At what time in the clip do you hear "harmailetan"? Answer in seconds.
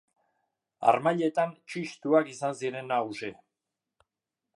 0.91-1.53